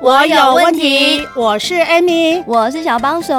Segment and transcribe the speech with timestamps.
[0.00, 3.34] 我有问题，我是 Amy，我是小帮手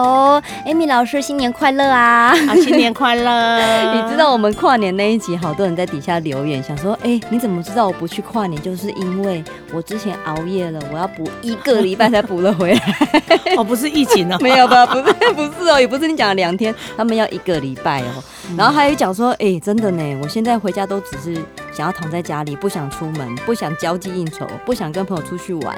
[0.67, 2.35] ，Amy 老师新年快乐啊！
[2.47, 3.59] 啊，新年快乐！
[3.95, 8.61] 你知道我们跨年那一集，好多人在底下留言，想说，哎、欸，你怎么知道我不去跨年？
[8.61, 9.43] 就是因为
[9.73, 12.95] 我之前熬夜了，我要补一个礼拜才补了回来。
[13.57, 14.85] 哦，不是疫情哦， 没有吧？
[14.85, 18.23] 不是，不是哦，也不是你讲了两天，他们要一个礼拜哦。
[18.57, 21.33] 然后还有讲说，哎、欸，真的呢，我现在回家都只是
[21.71, 25.77] 想要躺在家里，不想出门，不想交际应酬，不想跟朋友出去玩，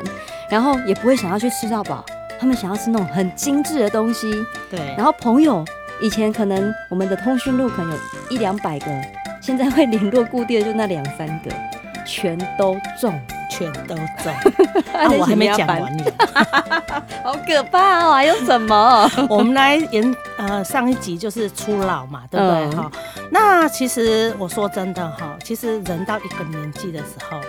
[0.50, 2.04] 然后也不会想要去吃到饱，
[2.40, 4.32] 他们想要吃那种很精致的东西。
[4.70, 4.80] 对。
[4.98, 5.64] 然后朋友
[6.02, 7.98] 以前可能我们的通讯录可能有
[8.30, 8.86] 一两百个，
[9.42, 11.52] 现在会联络固定的就那两三个，
[12.06, 13.14] 全都中。
[13.56, 14.32] 全都走，
[14.98, 16.04] 啊，我还没讲完呢，
[17.24, 18.14] 好可怕哦！
[18.14, 19.08] 还有什么？
[19.30, 22.92] 我们来演呃，上一集就是初老嘛，对不对哈？
[23.18, 27.40] 嗯、那其实我说真的哈，其实人到一个年纪的时候，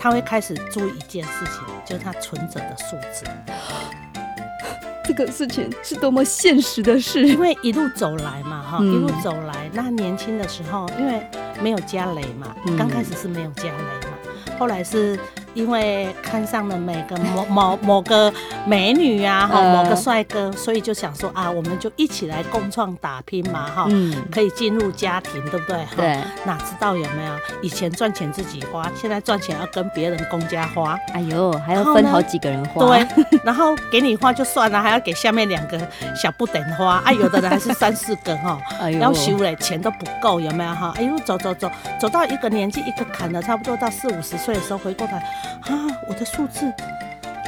[0.00, 3.24] 他会开始注意一件事情，就是他存折的数字。
[5.06, 11.24] 这个事情是多么现实的事，因为一路走来嘛哈，嗯、一路走来，那年轻的时候因为
[11.60, 15.16] 没有家累嘛，刚开始是没有家累嘛，后来是。
[15.54, 18.32] 因为看上了每个某某某个
[18.66, 25.86] 美女呀，哈，某个帅哥，所以就想说啊，我们就一起来共创打拼嘛，哈，嗯，可以进入家庭，对不对？
[25.96, 27.34] 对，哪知道有没有？
[27.62, 33.06] 以前赚钱自己花，现在赚钱要跟别人公家花，哎呦，还要分好几个人花，对，
[33.44, 35.78] 然后给你花就算了，还要给下面两个
[36.20, 38.58] 小不点花，啊，有的人 还是三四个哈，
[39.00, 40.92] 要修嘞，钱都不够，有没有哈？
[40.96, 41.70] 哎呦，走走走，
[42.00, 45.16] 走到一个年纪一个坎了，差不多到四五十岁的时候回过头。
[45.62, 45.86] 啊！
[46.08, 46.72] 我的数字，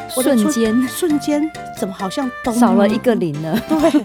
[0.08, 3.60] 瞬间瞬间怎么好像都少了一个零呢？
[3.68, 4.00] 对，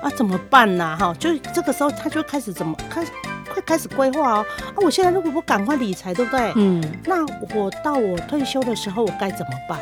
[0.00, 0.96] 啊，怎么办呢？
[0.98, 3.10] 哈，就这个时候他就开始怎么开始
[3.52, 4.46] 快开始规划哦。
[4.74, 6.52] 啊，我现在如果不赶快理财，对不对？
[6.56, 6.82] 嗯。
[7.04, 9.78] 那我到我退休的时候，我该怎么办？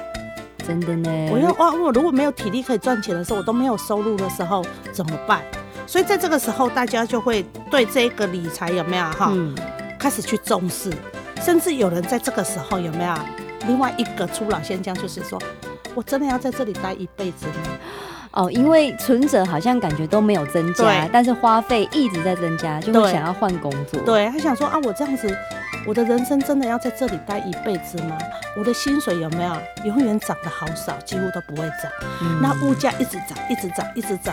[0.66, 1.30] 真的呢？
[1.32, 1.72] 我要哇！
[1.72, 5.40] 我如果没有体力可以赚钱的时候，我都没有收入的时候，怎么办？
[5.86, 9.30] 所以在这个时候，大家就会对这个理财有没有哈？
[9.32, 9.54] 嗯。
[9.98, 10.90] 开始去重视。
[11.40, 13.14] 甚至有人在这个时候有没有
[13.66, 15.40] 另外一个初老现象，就是说
[15.94, 17.52] 我真的要在这里待一辈子吗？
[18.32, 24.00] 哦，因为存折好像感觉都没有增加，但是花费一直在增加，就会想要换工作。
[24.02, 25.36] 对，他想说啊，我这样子，
[25.84, 28.16] 我的人生真的要在这里待一辈子吗？
[28.56, 29.52] 我的薪水有没有
[29.84, 31.90] 永远涨得好少，几乎都不会涨。
[32.22, 34.32] 嗯、那物价一直涨，一直涨，一直涨。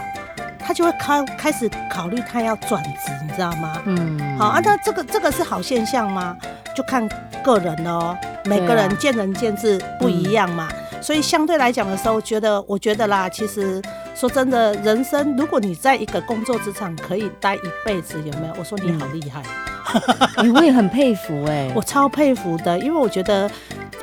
[0.59, 3.81] 他就会开开始考虑他要转职，你知道吗？
[3.85, 6.38] 嗯，好啊，那这个这个是好现象吗？
[6.77, 7.09] 就看
[7.43, 8.15] 个人哦，
[8.45, 10.67] 每个人见仁见智不一样嘛。
[10.93, 13.81] 嗯、所以相对来讲的时候，觉得我觉得啦，其实
[14.13, 18.53] 说真的，人生如果你在一个工作职场可以待一辈子，有没有？
[18.59, 19.66] 我说你好厉害，嗯、
[20.55, 23.49] 我也很佩服哎、欸，我超佩服的，因为我觉得。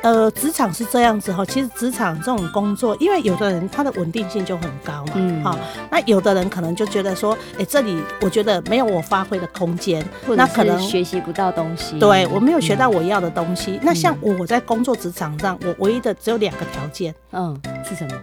[0.01, 5.57] 呃，职场是这样子哈，其实职场这种工作，因为有的人他的稳定性就很高嘛，嗯，好，
[5.89, 13.77] 那有的人可能就觉得说，哎、欸，这里我觉得没有我发挥的空间，那可能学习不到东西，对，我没有学到我要的东西。
[13.77, 18.13] 嗯、那像我在工作职场上，我唯一的只有两个条件，嗯，是什么？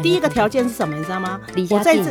[0.00, 0.94] 第一个条件是什么？
[0.94, 1.40] 你知道吗？
[1.54, 2.04] 离家近。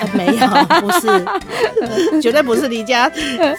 [0.00, 0.46] 呃，没有，
[0.80, 3.10] 不是，绝对不是离家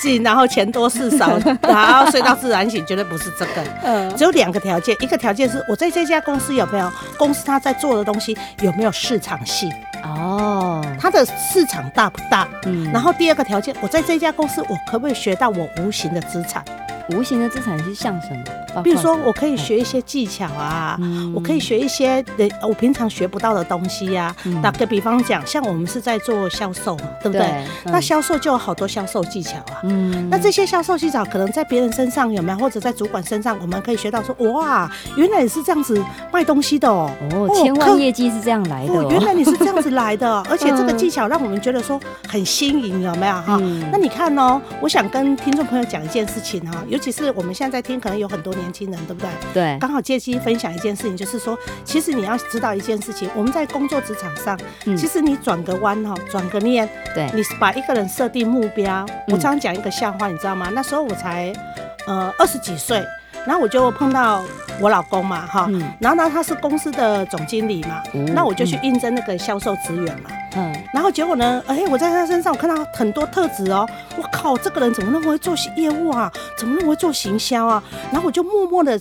[0.01, 3.63] 近，然后钱多事少， 然后睡到自然醒，绝对不是这个。
[3.83, 9.69] 嗯，只有两个条件，一个条件是我在这家公司有没有公司他在做的东西有没有市场性？
[10.03, 12.47] 哦，它的市场大不大？
[12.65, 16.63] 嗯，然后第二个条件，我在这家公司我可不可以学到我无形的资产？
[17.09, 18.43] 无形的资产是像什么？
[18.83, 24.61] 比如说，我可以学一些技巧啊，嗯、我可以学一些人我平常学不到的东西呀、啊。
[24.61, 27.65] 打个比方讲，像我们是在做销售嘛，对不对？
[27.85, 29.81] 那销售就有好多销售技巧啊。
[29.83, 36.01] 嗯，那这些销售技巧可能在别人身上有没有，或者在主管身上，我们可以学到说，哇，原来你是这样子
[36.31, 37.09] 卖东西的哦。
[37.31, 39.07] 哦，千万业绩是这样来的、哦哦。
[39.11, 43.57] 原来你是这样子来的， 而且这个技巧让我们觉得说很新颖，有没有哈？
[43.61, 49.29] 嗯、那你看哦，我想跟听众朋友讲一件事情哈，尤其是我们现在在听，可能有很多年轻人，对不对？
[49.53, 59.05] 对，刚好借机分享一件事情，就是说，其实你要知道一件事情，我们在工作职场上，嗯、其实你转个弯哈，转个念，对，你把一个人设定目标。
[59.27, 60.69] 嗯、我常常讲一个笑话，你知道吗？
[60.73, 61.53] 那时候我才
[62.07, 63.03] 呃二十几岁，
[63.45, 64.41] 然后我就碰到
[64.79, 70.29] 我老公嘛，哈，嗯然后呢，他是公司的总经理嘛，嗯那我就去应征那个销售职员嘛。
[70.55, 73.87] 嗯，然后结果呢，哎，我在他身上我看到很多特质哦，
[74.17, 76.31] 我靠，这个人怎么那么会做业务啊？
[76.57, 77.83] 怎么那么会做行销啊？
[78.11, 78.99] 然后我就默默的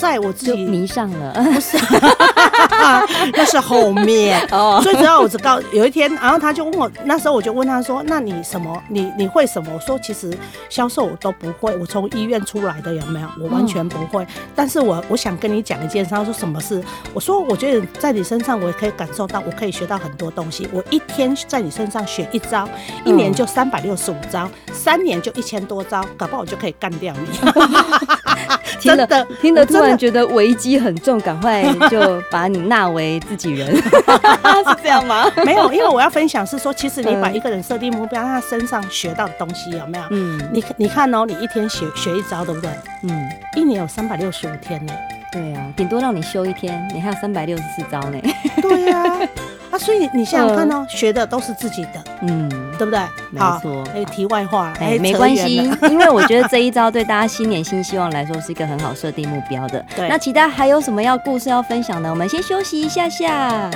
[0.00, 1.32] 在我自己迷上了。
[1.34, 1.76] 不是，
[3.34, 4.40] 那是后面。
[4.50, 8.82] 哦，最主要我只告有一天，然后他就问我，那时候我就问他说：“那你什么？
[8.88, 10.34] 你你会什么？”我说：“其实
[10.70, 13.28] 销售我都不会，我从医院出来的有没有？
[13.38, 14.26] 我完全不会。
[14.54, 16.82] 但是我我想跟你讲一件事。”他说：“什么事？”
[17.12, 20.66] 我说：“我觉得在你身上，我也可以感受到，我可以学到很多东西。
[20.72, 22.66] 我一天在你身上学一招，
[23.04, 27.28] 一年就三百六十五招，三年就一千多招，搞不好我就可以干掉你。”
[28.80, 29.06] 听的
[29.40, 35.30] 听了，突然觉得危机很重，赶快就 把你纳为自己人， 是这样吗？
[35.44, 40.04] 没有，因为我要分享是说，其实你把一个人设定目标，他身上学到的东西有没有？
[40.10, 42.70] 嗯你你看哦，你一天学学一招，对不对？
[43.02, 44.92] 嗯，一年有三百六十五天呢。
[45.32, 48.18] 对啊，顶多让你休一天，你还有三百六十四招呢。
[48.60, 49.18] 对呀、啊，
[49.70, 53.00] 啊，所以你想想看哦，学的都是自己的，嗯，对不对？
[53.30, 59.84] 没好错哎，题外话了，哎，没关系，因为我觉得这一招对大家新年新希望来说是一个很好设定目标的。
[59.94, 62.10] 对那其他还有什么要故事要分享的？
[62.10, 63.70] 我们先休息一下下。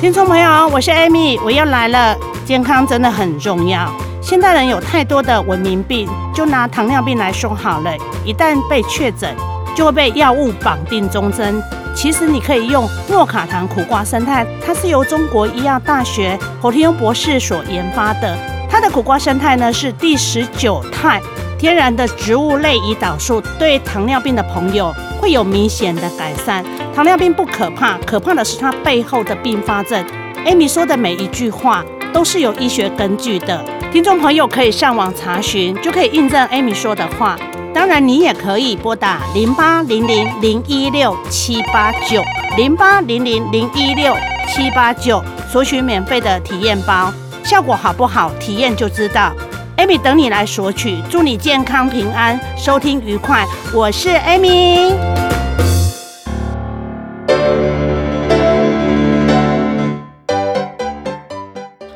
[0.00, 2.16] 听众朋友，我是 Amy，我又来了。
[2.44, 3.92] 健康真的很重要。
[4.22, 7.92] 现代人有太多的文明病，就拿糖尿病来说好了，
[8.24, 9.34] 一旦被确诊，
[9.78, 11.62] 就会被药物绑定终身。
[11.94, 18.36] 其实你可以用诺卡糖苦瓜生态，它是由中国医药大学侯天庸博士所研发的。
[18.68, 21.22] 它的苦瓜生态呢是第十九肽，
[21.56, 26.64] 天然的植物类胰岛素，对糖尿病的朋友会有明显的改善。
[26.92, 30.04] 糖尿病不可怕，可怕的是它背后的并发症。
[30.44, 37.38] Amy 说的每一句话都是有医学根据的，听众朋友可以上网查询，就可以印证 Amy 说的话。
[37.78, 42.20] 当然，你也可以拨打零八零零零一六七八九
[42.56, 44.16] 零八零零零一六
[44.48, 47.12] 七八九，索取免费的体验包，
[47.44, 49.32] 效果好不好，体验就知道。
[49.76, 53.46] Amy 等你来索取，祝你健康平安，收听愉快。
[53.72, 54.92] 我是 Amy。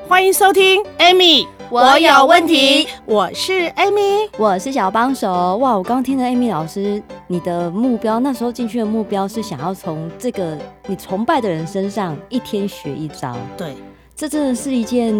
[0.08, 2.86] 欢迎收听 Amy，我有问题。
[3.06, 4.28] 我是 Amy。
[4.36, 5.56] 我是小帮手。
[5.56, 13.34] 哇，我刚听了 Amy 老师，你的目标那时候进去的目标是想要从这个你崇拜的人身上一天学一招。
[13.56, 13.74] 对，
[14.14, 15.14] 这真的是一件，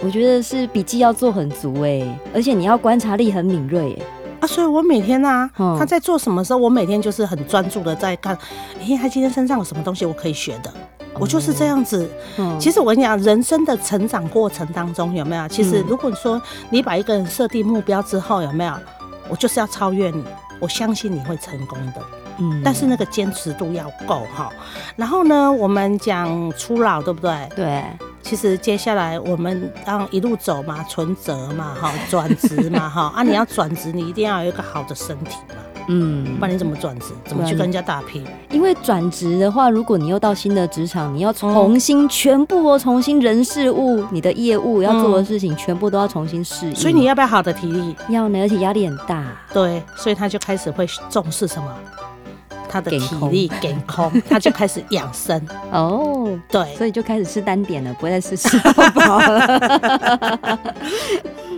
[0.00, 4.04] 我觉得是笔记要做很足哎，而且你要观察力很敏锐哎。
[4.40, 8.36] 啊，所以我每天啊，嗯他在做什么时候，我每天就是很专注的在看，
[8.78, 10.70] 哎，他今天身上有什么东西我可以学的，
[11.20, 12.08] 我就是这样子。
[12.36, 15.48] 嗯其实我跟你讲，人生的成长过程当中有没有？
[15.48, 18.72] 其实嗯如果说你把一个人设定目标之后有没有？
[19.28, 20.24] 我就是要超越你，
[20.58, 22.00] 我相信你会成功的。
[22.40, 24.50] 嗯但是那个坚持度要够哈。
[24.96, 27.48] 然后呢，我们讲初老，对不对？
[27.56, 27.84] 对，
[28.22, 35.56] 其实接下来我们让一路走嘛，存折嘛，哈，转职嘛，哈啊，你要转职，你一定要有一个好的身体嘛，
[35.88, 37.06] 嗯不，然你怎么转职？
[37.24, 38.24] 怎么去跟人家打拼？
[38.50, 46.74] 因为转职的话，如果你又到新的职场，你要重新全部哦，重新人事物，你的业务要做的事情，全部都要重新适应。
[46.74, 47.96] 所以你要不要好的体力？
[48.08, 49.24] 要呢，而且压力很大。
[49.52, 51.74] 对，所以他就开始会重视什么？
[52.70, 55.40] 他的体力给空， 他就开始养生。
[55.72, 60.58] 哦，对，所以就开始吃单点了，不会再吃吃饱饱了。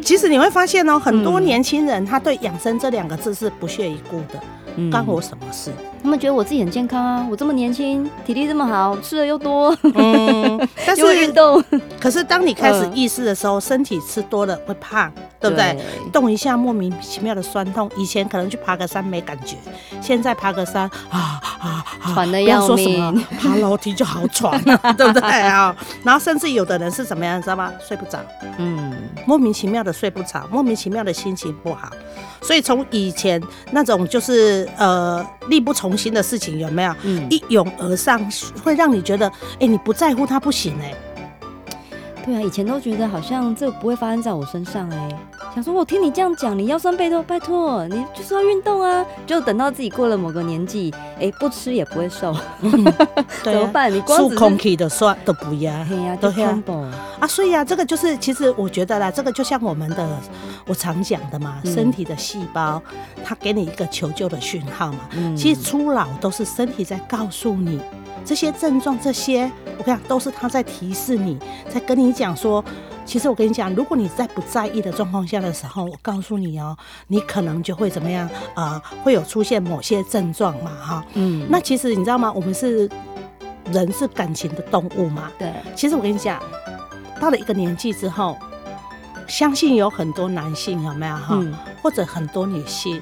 [0.03, 4.41] 其实你会发现哦，很多年轻人他对养生这两个字是不屑一顾的，
[4.81, 4.91] 嗯。
[4.91, 5.71] 关我什么事？
[6.03, 11.63] 他们觉得我自己很健康啊，我这么年轻，体力这么好，吃的又多，嗯， 但又会运是动，
[12.01, 15.77] 可是当你开始意识的时候，身体吃多了会胖，对不对？
[16.11, 19.57] 动一下莫名其妙的酸痛，以前可能去爬个山没感觉，
[20.01, 25.29] 现在爬个山 啊啊啊，喘得不要要说什么命爬楼梯就好喘了，对不对？
[25.43, 25.77] 啊？
[26.03, 27.71] 然后甚至有的人是怎么样，你知道吗？
[27.87, 28.19] 睡不着，
[28.57, 28.95] 嗯，
[29.27, 31.91] 莫名其妙的睡不着，莫名其妙的心情不好，
[32.43, 36.95] 所以从以前那种就是呃力不从心的事情有没有？
[37.03, 38.21] 嗯一涌而上，
[38.63, 39.31] 会让你觉得，
[39.61, 40.95] 哎、你不在乎他不行哎、
[42.25, 45.09] 对啊，以前都觉得好像这个不会发生在我身上哎、
[45.55, 49.05] 想说我听你这样讲，你腰酸背痛，拜托你就是要运动啊。
[49.27, 53.07] 就等到自己过了某个年纪，哎、不吃也不会瘦，对啊，
[53.45, 53.93] 怎么办？
[53.93, 55.73] 你光是空气的酸都不要。
[55.85, 56.83] 嘿呀、对啊就 combo，
[57.21, 60.09] 啊，所以啊，这个就是，其实我觉得啦，这个就像我们的，
[60.67, 62.83] 我常讲的嘛，嗯身体的细胞，
[63.25, 65.09] 它给你一个求救的讯号嘛。
[65.13, 67.81] 嗯其实初老都是身体在告诉你
[68.25, 71.39] 这些症状，这些我跟你讲都是它在提示你，
[71.69, 72.63] 在跟你讲说，
[73.07, 76.77] 其实我跟你讲，如果你在不在意的状况下的时候，我告诉你哦，
[77.09, 78.83] 你可能就会怎么样啊、呃？
[79.03, 81.05] 会有出现某些症状嘛，哈。
[81.15, 81.47] 嗯。
[81.51, 82.31] 那其实你知道吗？
[82.33, 82.89] 我们是
[83.73, 85.31] 人，是感情的动物嘛。
[85.39, 85.53] 对。
[85.75, 86.41] 其实我跟你讲，
[87.19, 88.37] 到了一个年纪之后，
[89.31, 91.29] 相信有很多男性有没有哈？
[91.31, 93.01] 嗯、或者很多女性。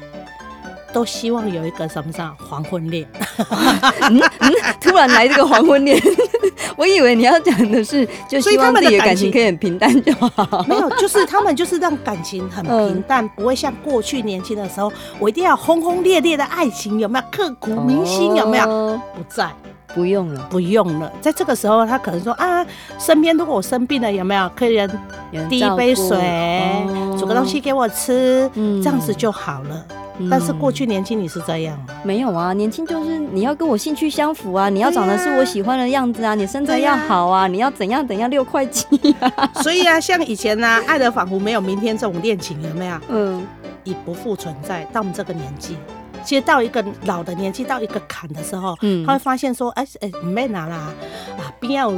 [0.91, 3.07] 都希望有一个什么什么黄昏恋，
[4.09, 6.01] 嗯嗯，突然来这个黄昏恋，
[6.79, 10.65] 我以为你要讲的是，就希望自己的感情可以很平淡就好。
[10.67, 18.35] 没有，就是他们就是让感情很 平淡，嗯、不会像过去年轻的时候，我一定要轰轰烈烈的爱情，有没有刻骨铭心？
[18.35, 18.67] 有没有？
[19.15, 19.47] 不在，
[19.99, 21.11] 不用了，不用了。
[21.21, 22.65] 在这个时候，他可能说啊，
[23.01, 24.89] 身边如果我生病了，有没有客人
[25.49, 26.17] 递一杯水，
[27.19, 29.85] 煮个东西给我吃，嗯、这样子就好了。
[30.31, 31.87] 但是过去年轻你是这样吗？
[32.05, 38.87] 没有啊，年轻就是你要跟我兴趣相符啊，你要长得是我喜欢的样子啊，你身材要好啊，你要怎样怎样六块肌
[39.19, 39.51] 啊。
[39.63, 42.97] 所以啊，像以前呢、啊，爱的仿佛没有明天这种恋情有没有？
[43.09, 43.45] 嗯，
[43.83, 44.85] 已不复存在。
[44.93, 45.77] 到我们这个年纪，
[46.29, 50.93] 其实到一个老的年纪，到一个坎的时候，嗯，他会发现说，哎哎，没拿啦，
[51.39, 51.91] 啊，边要。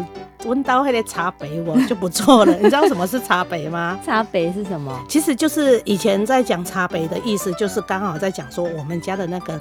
[0.47, 4.01] 温刀会的茶杯我就不错了， 你知道什么是茶杯吗？
[4.03, 4.99] 茶杯是什么？
[5.07, 9.61] 其实就是以前在讲茶杯的意思，就是刚好在讲说我们家的那个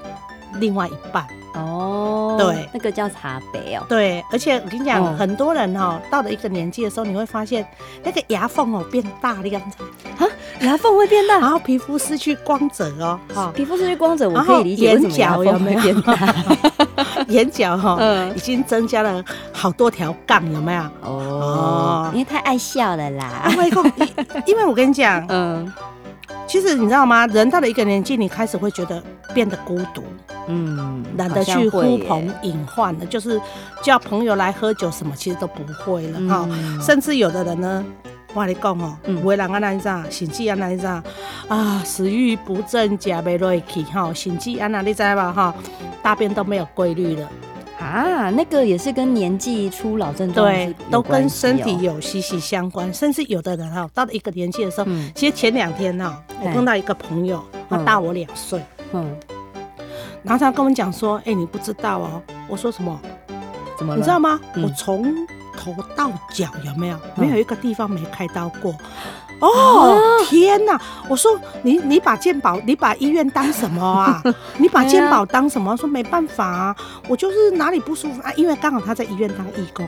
[0.56, 1.26] 另外一半。
[1.56, 7.68] 哦，对，那个叫茶杯哦，对，而且我跟你讲，哦、很多人哈、喔，到了一个年纪的时候，你会发现
[8.04, 9.78] 那个牙缝哦、喔、变大的样子。
[10.24, 10.30] 啊，
[10.62, 16.36] 牙缝会变大，然后皮肤失去光泽哦、皮肤失去光泽，我可以理解为什么牙缝会变大。
[17.30, 20.84] 眼角哈， 嗯，已经增加了好多条杠，有没有？
[21.02, 23.50] 哦，因为太爱笑了啦。
[23.52, 23.72] 因为，
[24.46, 25.72] 因为我跟你讲， 嗯，
[26.50, 27.28] 其实你知道吗？
[27.28, 29.02] 人到了一个年纪，你开始会觉得
[29.36, 30.04] 变得孤独，
[30.48, 33.40] 嗯，懒得去呼朋引伴了，就是
[33.84, 36.50] 叫朋友来喝酒什么，其实都不会了哈。
[36.82, 37.86] 甚至有的人呢。
[38.36, 41.04] 我跟你讲哦，有的人啊那啥，心悸啊那啥，
[41.48, 45.54] 啊食欲不振，食袂落去哈，心悸啊那你知吧哈，
[46.04, 47.28] 大便都没有规律了
[47.80, 59.18] 啊，那个也是跟年纪初老症状对，都跟身体有息息相关，甚至有的人哈，到了一个年纪的时候，嗯、其实前两天哈，我碰到一个朋友，他大我两岁，嗯，
[60.24, 63.00] 然后他跟我讲说，哎、欸，你不知道哦，我说什么？
[63.78, 63.96] 怎么？
[63.96, 64.40] 你知道吗？
[64.56, 65.16] 嗯、我从
[65.58, 68.76] 头到脚有没有没有一个地方没开刀过？
[69.40, 70.80] 哦，天哪！
[71.08, 74.22] 我说你你把健保你把医院当什么啊？
[74.58, 75.76] 你把健保当什么？
[75.78, 76.76] 说没办法啊，
[77.08, 79.88] 我就是哪里不舒服啊，因为刚好他在医院当义工。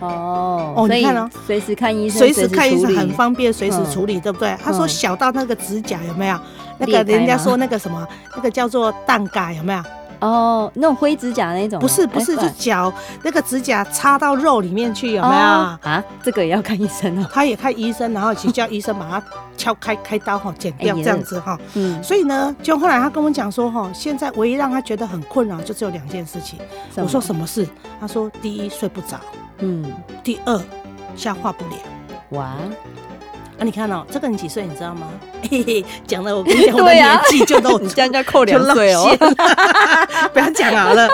[0.00, 4.56] 哦哦，你看哦，随时看医生，随时看医生很方便，随时处理，对不对？
[4.62, 6.38] 他说小到那个指甲有没有？
[6.78, 9.82] 那个人家说那个什么，那个叫做蛋嘎有没有？
[10.24, 11.78] 哦，那种灰指甲那种？
[11.78, 12.90] 不是不是，就脚
[13.22, 16.02] 那个指甲插到肉里面去，有没有啊？
[16.22, 17.28] 这个也要看医生哦。
[17.32, 19.22] 他也看医生，然后去叫医生把它
[19.56, 21.58] 敲开开刀哈，剪掉这样子哈。
[21.74, 22.02] 嗯。
[22.02, 26.58] 所以呢，就后来他跟我讲说哈，现在唯一让他觉得很困扰就只有两件事情。
[26.96, 27.68] 我说什么事？
[28.00, 29.20] 他说第一睡不着，
[29.58, 29.84] 嗯，
[30.22, 30.58] 第二
[31.14, 31.78] 消化不良。
[32.30, 32.54] 哇。
[33.58, 34.66] 啊，你看哦，这个你几岁？
[34.66, 35.06] 你知道吗？
[35.48, 39.16] 嘿嘿，讲了我跟你讲，我的年纪就都，你这样就扣两岁哦。
[40.32, 41.08] 不要讲好了，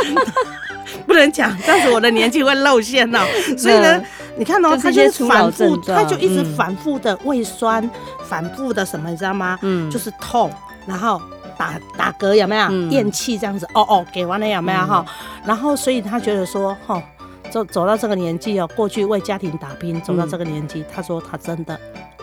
[1.06, 3.20] 不能讲，这样子我的年纪会露馅哦。
[3.59, 4.02] 所以呢，
[4.37, 7.88] 你看哦，他就是反复，他就一直反复的胃酸，
[8.26, 9.59] 反复的什么，你知道吗？
[9.62, 10.50] 嗯，就是痛，
[10.87, 11.20] 然后
[11.59, 12.70] 打打嗝，有没有？
[12.88, 15.04] 咽气这样子，哦哦，给完了有没有哈？
[15.44, 17.02] 然后所以他觉得说，哈，
[17.50, 21.78] 走走到这个年纪哦，过去为家庭打拼，走到这个年纪，他说他真的。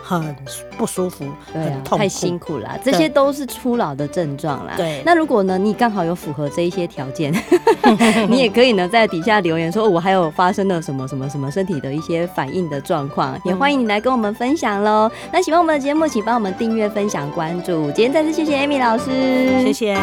[0.07, 0.35] 很
[0.77, 4.73] 不舒服，对啊，很痛苦，太辛苦了，这些都是初老的症状啦。
[4.77, 7.33] 对，那如果呢，你刚好有符合这一些条件，
[8.29, 15.11] 你也可以呢在底下留言说，我还有发生了什么什么什么身体的一些反应的状况，也欢迎你来跟我们分享喽。
[15.31, 17.91] 那喜欢我们的节目，请帮我们订阅、分享、关注。
[17.91, 19.97] 今天再次谢谢 Amy 老师，谢谢。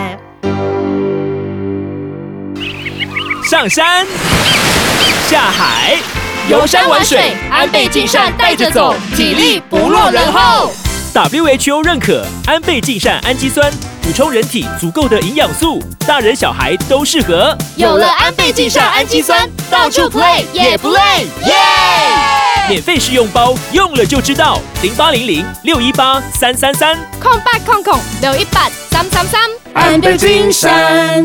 [3.49, 4.06] 上山
[5.28, 6.24] 下海。
[6.46, 10.70] 游山玩水，安倍晋善带着走，体力不落人后。
[11.14, 13.72] WHO 认可安倍晋善氨基酸，
[14.02, 17.56] 补充人体足够的营养素，大人小孩都适合。
[17.76, 21.00] 有了安倍晋善氨基酸，到处 play 也不累，
[21.46, 21.54] 耶！
[22.68, 24.60] 免费试用包，用了就知道。
[24.82, 29.40] 零八零零六一八三三三，空八空空六一八三三三，
[29.72, 31.24] 安倍晋善。